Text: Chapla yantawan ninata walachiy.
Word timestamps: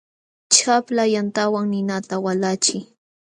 Chapla 0.55 1.03
yantawan 1.15 1.65
ninata 1.71 2.15
walachiy. 2.25 2.83